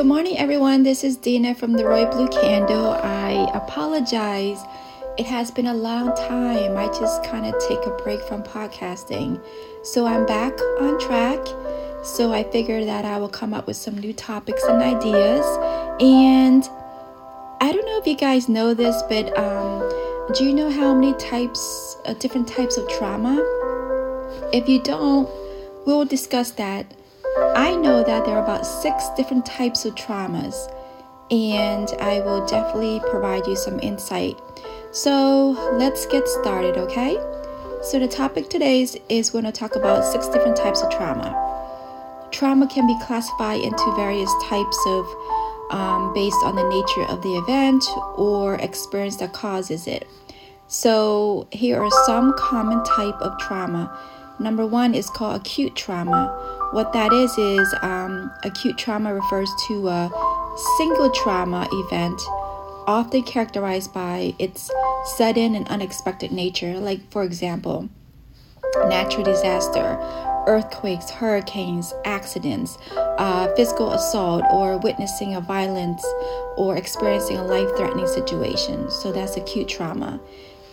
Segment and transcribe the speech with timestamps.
[0.00, 0.82] Good morning, everyone.
[0.82, 2.92] This is Dina from the Roy Blue Candle.
[2.92, 4.58] I apologize.
[5.18, 6.78] It has been a long time.
[6.78, 9.44] I just kind of take a break from podcasting.
[9.82, 11.46] So I'm back on track.
[12.02, 15.44] So I figured that I will come up with some new topics and ideas.
[16.00, 16.64] And
[17.60, 19.86] I don't know if you guys know this, but um,
[20.32, 23.36] do you know how many types, uh, different types of trauma?
[24.50, 25.28] If you don't,
[25.84, 26.86] we'll discuss that
[27.56, 30.54] I know that there are about six different types of traumas,
[31.30, 34.40] and I will definitely provide you some insight.
[34.92, 37.18] So let's get started, okay?
[37.82, 42.28] So, the topic today is, is going to talk about six different types of trauma.
[42.30, 45.06] Trauma can be classified into various types of
[45.70, 47.84] um, based on the nature of the event
[48.16, 50.06] or experience that causes it.
[50.68, 53.98] So, here are some common type of trauma.
[54.38, 59.88] Number one is called acute trauma what that is is um, acute trauma refers to
[59.88, 60.10] a
[60.78, 62.20] single trauma event,
[62.86, 64.70] often characterized by its
[65.16, 67.88] sudden and unexpected nature, like, for example,
[68.86, 69.98] natural disaster,
[70.46, 76.04] earthquakes, hurricanes, accidents, uh, physical assault, or witnessing a violence
[76.56, 78.90] or experiencing a life threatening situation.
[78.90, 80.20] So that's acute trauma.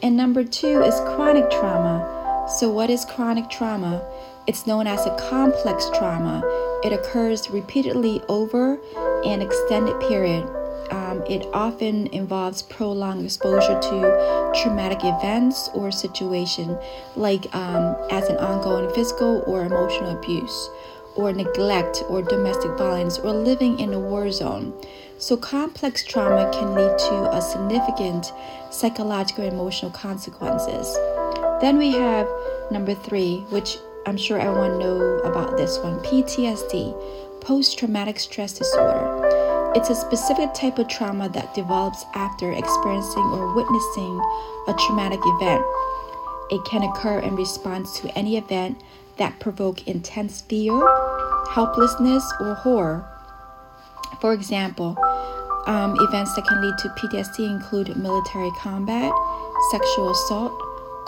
[0.01, 2.16] And number two is chronic trauma.
[2.47, 4.01] So, what is chronic trauma?
[4.47, 6.41] It's known as a complex trauma.
[6.81, 8.79] It occurs repeatedly over
[9.25, 10.45] an extended period.
[10.89, 16.77] Um, it often involves prolonged exposure to traumatic events or situation,
[17.17, 20.69] like um, as an ongoing physical or emotional abuse,
[21.17, 24.73] or neglect or domestic violence, or living in a war zone.
[25.17, 28.31] So, complex trauma can lead to a significant
[28.71, 30.97] psychological and emotional consequences.
[31.59, 32.27] Then we have
[32.69, 39.71] number three, which I'm sure everyone know about this one PTSD, post traumatic stress disorder.
[39.75, 44.19] It's a specific type of trauma that develops after experiencing or witnessing
[44.67, 45.65] a traumatic event.
[46.51, 48.79] It can occur in response to any event
[49.17, 50.79] that provoke intense fear,
[51.49, 53.03] helplessness, or horror.
[54.21, 54.95] For example,
[55.65, 59.11] um, events that can lead to PTSD include military combat,
[59.71, 60.53] sexual assault,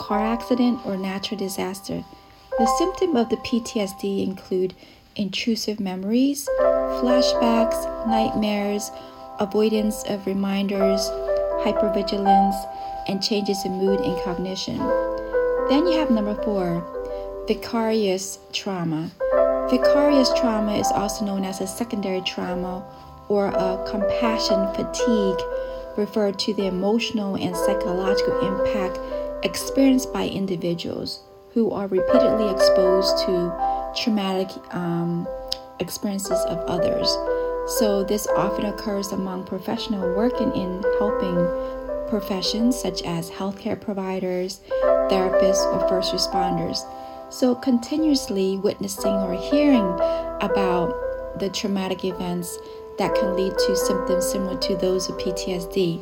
[0.00, 2.02] car accident, or natural disaster.
[2.58, 4.74] The symptoms of the PTSD include
[5.14, 8.90] intrusive memories, flashbacks, nightmares,
[9.38, 11.06] avoidance of reminders,
[11.62, 12.56] hypervigilance,
[13.08, 14.78] and changes in mood and cognition.
[15.68, 16.82] Then you have number four,
[17.46, 19.10] vicarious trauma.
[19.68, 22.82] Vicarious trauma is also known as a secondary trauma
[23.28, 25.40] or a compassion fatigue,
[25.96, 28.98] referred to the emotional and psychological impact
[29.44, 35.26] experienced by individuals who are repeatedly exposed to traumatic um,
[35.80, 37.08] experiences of others.
[37.78, 41.36] So, this often occurs among professionals working in helping
[42.08, 46.78] professions such as healthcare providers, therapists, or first responders.
[47.32, 49.86] So, continuously witnessing or hearing
[50.40, 52.58] about the traumatic events
[53.00, 55.98] that can lead to symptoms similar to those of PTSD.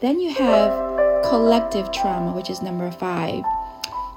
[0.00, 0.72] Then you have
[1.22, 3.44] collective trauma, which is number five.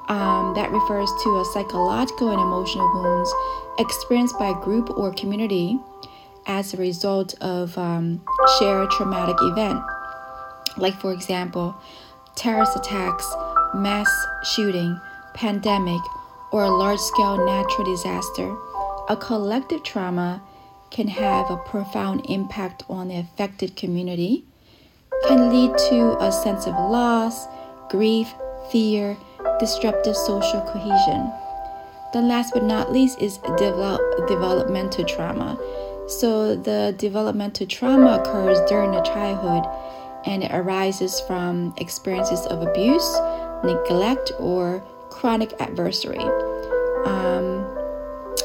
[0.08, 3.32] Um, that refers to a psychological and emotional wounds
[3.78, 5.80] experienced by a group or community
[6.48, 8.20] as a result of um,
[8.58, 9.80] shared traumatic event.
[10.78, 11.76] Like, for example,
[12.34, 13.32] terrorist attacks,
[13.76, 14.10] mass
[14.56, 15.00] shooting,
[15.36, 16.02] pandemic,
[16.52, 18.56] or a large scale natural disaster.
[19.08, 20.42] A collective trauma
[20.91, 24.44] can have a profound impact on the affected community,
[25.28, 27.47] can lead to a sense of loss,
[27.90, 28.34] grief,
[28.72, 29.18] fear,
[29.59, 31.31] disruptive social cohesion.
[32.13, 35.57] Then, last but not least, is develop, developmental trauma.
[36.07, 39.63] So, the developmental trauma occurs during the childhood
[40.25, 43.18] and it arises from experiences of abuse,
[43.63, 46.19] neglect, or chronic adversity.
[47.06, 47.51] Um,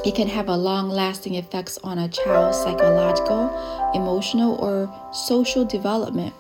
[0.07, 3.51] it can have a long lasting effects on a child's psychological,
[3.93, 6.33] emotional, or social development.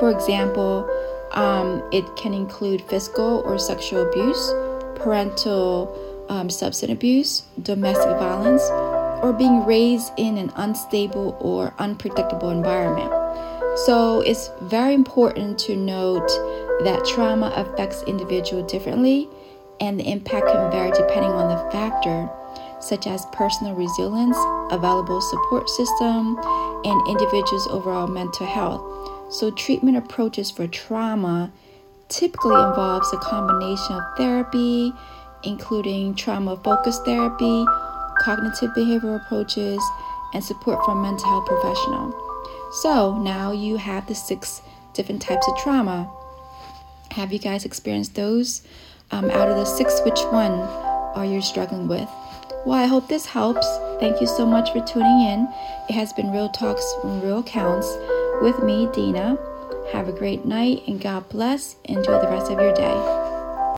[0.00, 0.84] For example,
[1.30, 4.52] um, it can include physical or sexual abuse,
[4.96, 8.62] parental um, substance abuse, domestic violence,
[9.22, 13.12] or being raised in an unstable or unpredictable environment.
[13.86, 16.26] So it's very important to note
[16.82, 19.28] that trauma affects individual differently
[19.80, 22.28] and the impact can vary depending on the factor
[22.80, 24.36] such as personal resilience,
[24.70, 26.38] available support system,
[26.84, 28.82] and individual's overall mental health.
[29.32, 31.52] So, treatment approaches for trauma
[32.08, 34.92] typically involves a combination of therapy,
[35.44, 37.64] including trauma focused therapy,
[38.20, 39.82] cognitive behavioral approaches,
[40.34, 42.14] and support from mental health professional.
[42.70, 44.60] So now you have the six
[44.92, 46.10] different types of trauma.
[47.12, 48.62] Have you guys experienced those?
[49.10, 52.08] Um, out of the six, which one are you struggling with?
[52.68, 53.66] Well, I hope this helps.
[53.98, 55.48] Thank you so much for tuning in.
[55.88, 57.96] It has been Real Talks from Real Counts
[58.42, 59.38] with me, Dina.
[59.94, 61.76] Have a great night and God bless.
[61.86, 63.27] Enjoy the rest of your day.